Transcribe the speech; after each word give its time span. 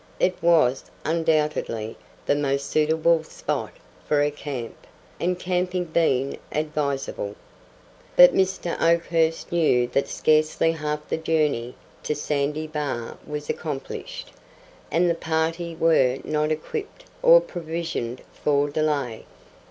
It 0.19 0.35
was, 0.41 0.89
undoubtedly, 1.05 1.95
the 2.25 2.33
most 2.33 2.65
suitable 2.71 3.23
spot 3.23 3.69
for 4.07 4.23
a 4.23 4.31
camp, 4.31 4.87
had 5.19 5.37
camping 5.37 5.83
been 5.83 6.39
advisable. 6.51 7.35
But 8.15 8.33
Mr. 8.33 8.81
Oakhurst 8.81 9.51
knew 9.51 9.85
that 9.89 10.07
scarcely 10.07 10.71
half 10.71 11.07
the 11.07 11.17
journey 11.17 11.75
to 12.01 12.15
Sandy 12.15 12.65
Bar 12.65 13.15
was 13.27 13.47
accomplished, 13.47 14.31
and 14.89 15.07
the 15.07 15.13
party 15.13 15.75
were 15.75 16.17
not 16.23 16.51
equipped 16.51 17.05
or 17.21 17.39
provisioned 17.39 18.23
for 18.33 18.71
delay. 18.71 19.25